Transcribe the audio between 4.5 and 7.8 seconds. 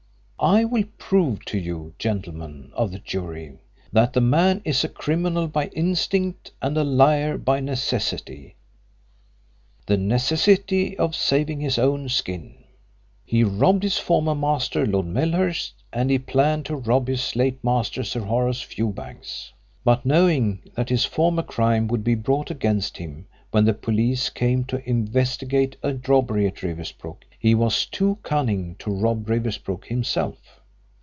is a criminal by instinct and a liar by